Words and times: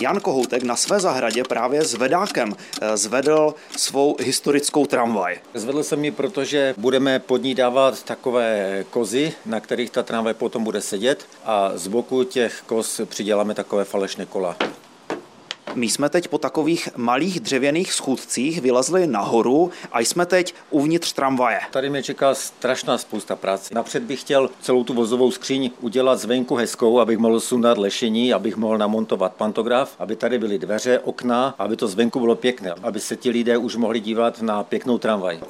Jan 0.00 0.20
Kohoutek 0.20 0.62
na 0.62 0.76
své 0.76 1.00
zahradě 1.00 1.42
právě 1.44 1.84
s 1.84 1.94
vedákem 1.94 2.56
eh, 2.80 2.96
zvedl 2.96 3.54
svou 3.76 4.16
historickou 4.20 4.86
tramvaj. 4.86 5.38
Zvedl 5.54 5.82
jsem 5.82 6.04
ji, 6.04 6.10
protože 6.10 6.74
budeme 6.76 7.18
pod 7.18 7.42
ní 7.42 7.54
dávat 7.54 8.02
takové 8.02 8.84
kozy, 8.90 9.32
na 9.46 9.60
kterých 9.60 9.90
ta 9.90 10.02
tramvaj 10.02 10.34
potom 10.34 10.64
bude 10.64 10.80
sedět 10.80 11.26
a 11.44 11.72
z 11.74 11.86
boku 11.88 12.24
těch 12.24 12.62
koz 12.66 13.00
přiděláme 13.04 13.54
takové 13.54 13.84
falešné 13.84 14.26
kola. 14.26 14.56
My 15.74 15.88
jsme 15.88 16.08
teď 16.08 16.28
po 16.28 16.38
takových 16.38 16.88
malých 16.96 17.40
dřevěných 17.40 17.92
schůdcích 17.92 18.60
vylezli 18.60 19.06
nahoru 19.06 19.70
a 19.92 20.00
jsme 20.00 20.26
teď 20.26 20.54
uvnitř 20.70 21.12
tramvaje. 21.12 21.60
Tady 21.70 21.90
mě 21.90 22.02
čeká 22.02 22.34
strašná 22.34 22.98
spousta 22.98 23.36
práce. 23.36 23.74
Napřed 23.74 24.02
bych 24.02 24.20
chtěl 24.20 24.50
celou 24.60 24.84
tu 24.84 24.94
vozovou 24.94 25.30
skříň 25.30 25.70
udělat 25.80 26.18
zvenku 26.20 26.54
hezkou, 26.54 27.00
abych 27.00 27.18
mohl 27.18 27.40
sundat 27.40 27.78
lešení, 27.78 28.32
abych 28.32 28.56
mohl 28.56 28.78
namontovat 28.78 29.34
pantograf, 29.34 29.94
aby 29.98 30.16
tady 30.16 30.38
byly 30.38 30.58
dveře, 30.58 30.98
okna, 30.98 31.54
aby 31.58 31.76
to 31.76 31.88
zvenku 31.88 32.20
bylo 32.20 32.34
pěkné, 32.34 32.74
aby 32.82 33.00
se 33.00 33.16
ti 33.16 33.30
lidé 33.30 33.56
už 33.56 33.76
mohli 33.76 34.00
dívat 34.00 34.42
na 34.42 34.62
pěknou 34.62 34.98
tramvaj. 34.98 35.40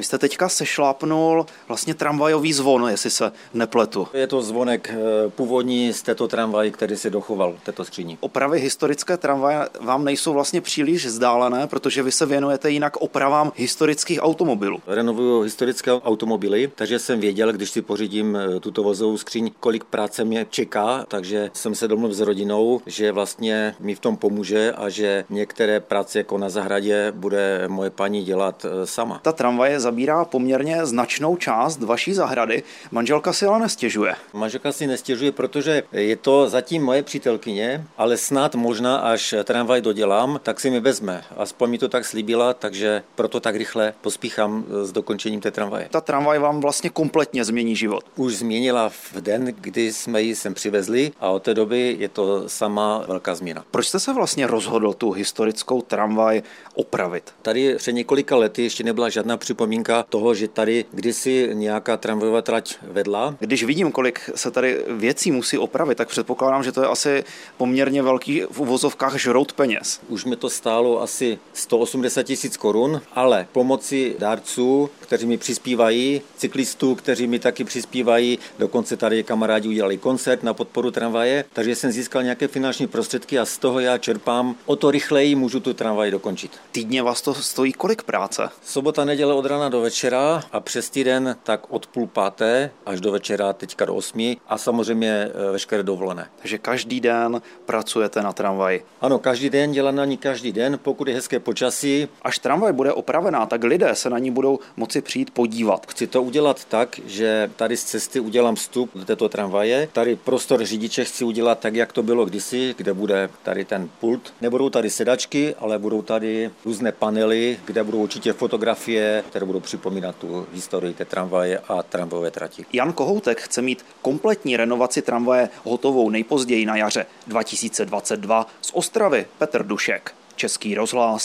Vy 0.00 0.04
jste 0.04 0.18
teďka 0.18 0.48
sešlápnul 0.48 1.46
vlastně 1.68 1.94
tramvajový 1.94 2.52
zvon, 2.52 2.88
jestli 2.88 3.10
se 3.10 3.32
nepletu. 3.54 4.08
Je 4.14 4.26
to 4.26 4.42
zvonek 4.42 4.90
eh, 4.92 5.30
původní 5.30 5.92
z 5.92 6.02
této 6.02 6.28
tramvaje, 6.28 6.70
který 6.70 6.96
se 6.96 7.10
dochoval 7.10 7.54
této 7.64 7.84
skříni. 7.84 8.18
Opravy 8.20 8.60
historické 8.60 9.16
tramvaje 9.16 9.68
vám 9.80 10.04
nejsou 10.04 10.32
vlastně 10.32 10.60
příliš 10.60 11.06
vzdálené, 11.06 11.66
protože 11.66 12.02
vy 12.02 12.12
se 12.12 12.26
věnujete 12.26 12.70
jinak 12.70 12.96
opravám 12.96 13.52
historických 13.56 14.18
automobilů. 14.22 14.78
Renovuju 14.86 15.40
historické 15.40 15.92
automobily, 15.92 16.70
takže 16.74 16.98
jsem 16.98 17.20
věděl, 17.20 17.52
když 17.52 17.70
si 17.70 17.82
pořídím 17.82 18.36
eh, 18.36 18.60
tuto 18.60 18.82
vozovou 18.82 19.16
skříň, 19.16 19.50
kolik 19.60 19.84
práce 19.84 20.24
mě 20.24 20.46
čeká, 20.50 21.04
takže 21.08 21.50
jsem 21.52 21.74
se 21.74 21.88
domluvil 21.88 22.16
s 22.16 22.20
rodinou, 22.20 22.80
že 22.86 23.12
vlastně 23.12 23.74
mi 23.80 23.94
v 23.94 24.00
tom 24.00 24.16
pomůže 24.16 24.72
a 24.72 24.88
že 24.88 25.24
některé 25.30 25.80
práce 25.80 26.18
jako 26.18 26.38
na 26.38 26.48
zahradě 26.48 27.12
bude 27.16 27.64
moje 27.68 27.90
paní 27.90 28.24
dělat 28.24 28.64
eh, 28.64 28.86
sama. 28.86 29.20
Ta 29.22 29.32
tramvaje 29.32 29.80
zabírá 29.90 30.24
poměrně 30.24 30.86
značnou 30.86 31.36
část 31.36 31.82
vaší 31.82 32.14
zahrady. 32.14 32.62
Manželka 32.90 33.32
si 33.32 33.46
ale 33.46 33.58
nestěžuje. 33.58 34.14
Manželka 34.32 34.72
si 34.72 34.86
nestěžuje, 34.86 35.32
protože 35.32 35.82
je 35.92 36.16
to 36.16 36.48
zatím 36.48 36.82
moje 36.82 37.02
přítelkyně, 37.02 37.84
ale 37.98 38.16
snad 38.16 38.54
možná, 38.54 38.96
až 38.96 39.34
tramvaj 39.44 39.80
dodělám, 39.80 40.40
tak 40.42 40.60
si 40.60 40.70
mi 40.70 40.80
vezme. 40.80 41.24
Aspoň 41.36 41.70
mi 41.70 41.78
to 41.78 41.88
tak 41.88 42.04
slíbila, 42.04 42.54
takže 42.54 43.02
proto 43.14 43.40
tak 43.40 43.56
rychle 43.56 43.94
pospíchám 44.00 44.64
s 44.82 44.92
dokončením 44.92 45.40
té 45.40 45.50
tramvaje. 45.50 45.88
Ta 45.90 46.00
tramvaj 46.00 46.38
vám 46.38 46.60
vlastně 46.60 46.90
kompletně 46.90 47.44
změní 47.44 47.76
život. 47.76 48.04
Už 48.16 48.36
změnila 48.36 48.88
v 48.88 49.14
den, 49.20 49.44
kdy 49.60 49.92
jsme 49.92 50.22
ji 50.22 50.34
sem 50.34 50.54
přivezli 50.54 51.12
a 51.20 51.28
od 51.28 51.42
té 51.42 51.54
doby 51.54 51.96
je 51.98 52.08
to 52.08 52.48
sama 52.48 53.04
velká 53.08 53.34
změna. 53.34 53.64
Proč 53.70 53.86
jste 53.86 54.00
se 54.00 54.12
vlastně 54.12 54.46
rozhodl 54.46 54.92
tu 54.92 55.10
historickou 55.10 55.82
tramvaj 55.82 56.42
opravit? 56.74 57.34
Tady 57.42 57.74
před 57.74 57.92
několika 57.92 58.36
lety 58.36 58.62
ještě 58.62 58.84
nebyla 58.84 59.08
žádná 59.08 59.36
připomínka 59.36 59.79
připomínka 59.80 60.02
toho, 60.02 60.34
že 60.34 60.48
tady 60.48 60.84
kdysi 60.92 61.50
nějaká 61.52 61.96
tramvajová 61.96 62.42
trať 62.42 62.76
vedla. 62.82 63.36
Když 63.40 63.64
vidím, 63.64 63.92
kolik 63.92 64.30
se 64.34 64.50
tady 64.50 64.84
věcí 64.88 65.30
musí 65.30 65.58
opravit, 65.58 65.98
tak 65.98 66.08
předpokládám, 66.08 66.62
že 66.62 66.72
to 66.72 66.82
je 66.82 66.88
asi 66.88 67.24
poměrně 67.56 68.02
velký 68.02 68.42
v 68.50 68.60
uvozovkách 68.60 69.16
žrout 69.16 69.52
peněz. 69.52 70.00
Už 70.08 70.24
mi 70.24 70.36
to 70.36 70.50
stálo 70.50 71.02
asi 71.02 71.38
180 71.52 72.22
tisíc 72.22 72.56
korun, 72.56 73.00
ale 73.14 73.46
pomoci 73.52 74.16
dárců, 74.18 74.90
kteří 75.00 75.26
mi 75.26 75.38
přispívají, 75.38 76.22
cyklistů, 76.36 76.94
kteří 76.94 77.26
mi 77.26 77.38
taky 77.38 77.64
přispívají, 77.64 78.38
dokonce 78.58 78.96
tady 78.96 79.24
kamarádi 79.24 79.68
udělali 79.68 79.98
koncert 79.98 80.42
na 80.42 80.54
podporu 80.54 80.90
tramvaje, 80.90 81.44
takže 81.52 81.76
jsem 81.76 81.92
získal 81.92 82.22
nějaké 82.22 82.48
finanční 82.48 82.86
prostředky 82.86 83.38
a 83.38 83.44
z 83.44 83.58
toho 83.58 83.80
já 83.80 83.98
čerpám. 83.98 84.54
O 84.66 84.76
to 84.76 84.90
rychleji 84.90 85.34
můžu 85.34 85.60
tu 85.60 85.74
tramvaj 85.74 86.10
dokončit. 86.10 86.52
Týdně 86.72 87.02
vás 87.02 87.22
to 87.22 87.34
stojí 87.34 87.72
kolik 87.72 88.02
práce? 88.02 88.48
Sobota, 88.64 89.04
neděle 89.04 89.34
od 89.34 89.46
rána 89.46 89.69
do 89.70 89.80
večera 89.80 90.42
a 90.52 90.60
přes 90.60 90.90
týden 90.90 91.36
tak 91.42 91.60
od 91.68 91.86
půl 91.86 92.06
páté 92.06 92.70
až 92.86 93.00
do 93.00 93.12
večera, 93.12 93.52
teďka 93.52 93.84
do 93.84 93.94
osmi 93.94 94.36
a 94.48 94.58
samozřejmě 94.58 95.10
e, 95.10 95.52
veškeré 95.52 95.82
dovolené. 95.82 96.26
Takže 96.38 96.58
každý 96.58 97.00
den 97.00 97.42
pracujete 97.66 98.22
na 98.22 98.32
tramvaji? 98.32 98.84
Ano, 99.00 99.18
každý 99.18 99.50
den, 99.50 99.72
dělám 99.72 99.96
na 99.96 100.04
ní 100.04 100.16
každý 100.16 100.52
den, 100.52 100.78
pokud 100.82 101.08
je 101.08 101.14
hezké 101.14 101.40
počasí. 101.40 102.08
Až 102.22 102.38
tramvaj 102.38 102.72
bude 102.72 102.92
opravená, 102.92 103.46
tak 103.46 103.64
lidé 103.64 103.94
se 103.94 104.10
na 104.10 104.18
ní 104.18 104.30
budou 104.30 104.58
moci 104.76 105.02
přijít 105.02 105.30
podívat. 105.30 105.86
Chci 105.86 106.06
to 106.06 106.22
udělat 106.22 106.64
tak, 106.64 107.00
že 107.06 107.50
tady 107.56 107.76
z 107.76 107.84
cesty 107.84 108.20
udělám 108.20 108.54
vstup 108.54 108.90
do 108.94 109.04
této 109.04 109.28
tramvaje. 109.28 109.88
Tady 109.92 110.16
prostor 110.16 110.64
řidiče 110.64 111.04
chci 111.04 111.24
udělat 111.24 111.58
tak, 111.58 111.74
jak 111.74 111.92
to 111.92 112.02
bylo 112.02 112.24
kdysi, 112.24 112.74
kde 112.76 112.94
bude 112.94 113.30
tady 113.42 113.64
ten 113.64 113.88
pult. 114.00 114.32
Nebudou 114.40 114.70
tady 114.70 114.90
sedačky, 114.90 115.54
ale 115.58 115.78
budou 115.78 116.02
tady 116.02 116.50
různé 116.64 116.92
panely, 116.92 117.60
kde 117.64 117.84
budou 117.84 117.98
určitě 117.98 118.32
fotografie, 118.32 119.24
které 119.28 119.46
budou 119.60 119.66
připomínat 119.66 120.16
tu 120.16 120.46
historii 120.52 120.94
té 120.94 121.04
tramvaje 121.04 121.58
a 121.68 121.82
tramvajové 121.82 122.30
trati. 122.30 122.64
Jan 122.72 122.92
Kohoutek 122.92 123.40
chce 123.40 123.62
mít 123.62 123.84
kompletní 124.02 124.56
renovaci 124.56 125.02
tramvaje 125.02 125.48
hotovou 125.64 126.10
nejpozději 126.10 126.66
na 126.66 126.76
jaře 126.76 127.06
2022 127.26 128.46
z 128.60 128.70
Ostravy 128.72 129.26
Petr 129.38 129.66
Dušek, 129.66 130.14
Český 130.36 130.74
rozhlas. 130.74 131.24